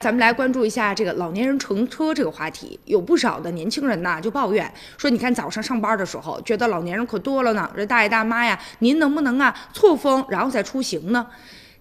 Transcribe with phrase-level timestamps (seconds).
[0.00, 11.26] 咱们来关注一下这个老年人乘车这个话题，有不少的年轻人呢就抱怨说，你看早上上班的时候，觉得老年人可多了呢，这大爷大妈呀，您能不能啊错峰然后再出行呢？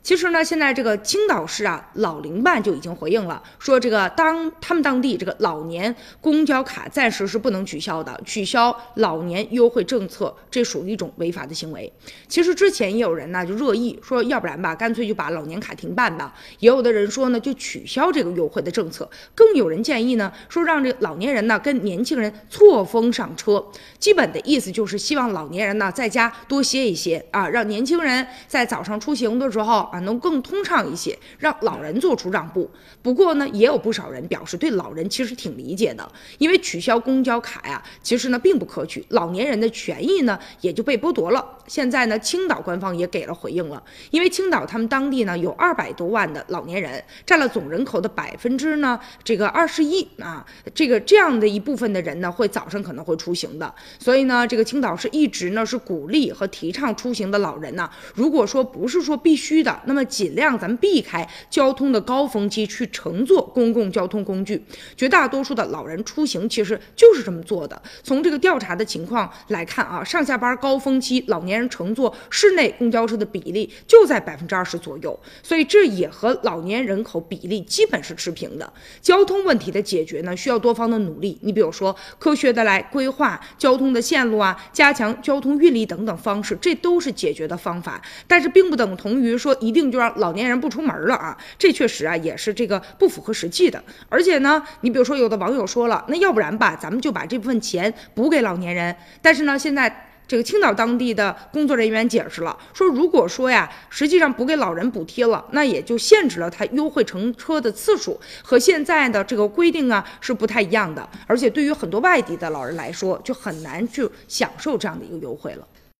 [0.07, 11.91] 其实呢，现在这个青岛市啊老龄办就已经回应了，说这个当他们当地这个老年公交卡暂时是不能取消的，取消老年优惠政策，这属于一种违法的行为。
[12.29, 16.33] 其实之前也有人呢就热议说，要不然吧，干脆就把老年卡停办吧。
[16.59, 19.09] 也有的人说呢，就取消这个优惠的政策。
[19.35, 23.61] 更有人建议呢，说让这老年人呢跟年轻人错峰上车。
[23.99, 29.89] 基本的意思就是希望老年人呢在家多歇一歇啊，让年轻人在早上出行的时候。
[30.01, 32.69] 能更通畅一些，让老人做出让步。
[33.01, 41.45] 不过呢，也有不少人表示对老人其实挺理解的，因为取消公交卡呀，其实呢并不可取，老年人的权益呢也就被剥夺了。
[41.67, 59.81] 现在呢，青岛官方也给了回应了，因为青岛他们当地呢有二百多万的老年人，占了总人口的百分之呢这个二十一啊，这个这样的一部分的人呢会早上可能会出行的，所以呢，这个青岛是一直呢是鼓励和提倡出行的老人呢，如果说不是说必须的。
[59.87, 64.63] 那么尽量咱们避开交通的高峰期去乘坐公共交通工具。
[64.95, 67.81] 绝大多数的老人出行其实就是这么做的。
[68.03, 78.71] 从这个调查的情况来看啊，上下班高峰期老年人乘坐室内公交车的比例就在百分之二十左右，所以这也和老年人口比例基本是持平的。
[79.01, 81.37] 交通问题的解决呢，需要多方的努力。
[81.41, 88.01] 你比如说，科学的来规划交通的线路啊，加强交通运力等等方式，这都是解决的方法。
[88.27, 89.87] 但是并不等同于说一定。
[89.87, 93.81] 就让老年人不出门了啊，这确实啊也是这个不符合实际的。
[94.09, 98.93] 而且呢，你比如说有的网友说了，那要不然吧，咱们就把这部分钱补给老年人。
[99.21, 111.07] 但是呢，现在这个青岛当地的工作人员解释了，说如果说呀，实际上补给老人补贴了，那也就限制了他优惠乘车的次数，和现在的这个规定啊是不太一样的。
[111.27, 115.65] 而且对于很多外地的老人来说，就很难去享受这样的一个优惠了。